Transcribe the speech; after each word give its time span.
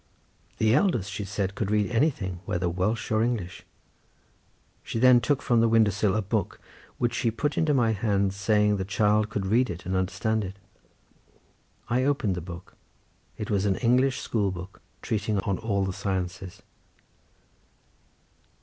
The 0.57 0.73
eldest 0.73 1.11
she 1.11 1.23
said 1.23 1.53
could 1.53 1.69
read 1.69 1.91
anything, 1.91 2.39
whether 2.45 2.67
Welsh 2.67 3.11
or 3.11 3.21
English; 3.21 3.67
she 4.81 4.97
then 4.97 5.21
took 5.21 5.43
from 5.43 5.61
the 5.61 5.69
window 5.69 5.91
sill 5.91 6.15
a 6.15 6.23
book, 6.23 6.59
which 6.97 7.13
she 7.13 7.29
put 7.29 7.55
into 7.55 7.71
my 7.75 7.91
hand, 7.91 8.33
saying 8.33 8.77
the 8.77 8.83
child 8.83 9.29
could 9.29 9.45
read 9.45 9.69
it 9.69 9.85
and 9.85 9.95
understand 9.95 10.43
it. 10.43 10.57
I 11.87 12.03
opened 12.03 12.33
the 12.33 12.41
book; 12.41 12.75
it 13.37 13.51
was 13.51 13.65
an 13.67 13.75
English 13.75 14.21
school 14.21 14.49
book 14.49 14.81
treating 15.03 15.37
on 15.41 15.59
all 15.59 15.85
the 15.85 15.93
sciences. 15.93 16.63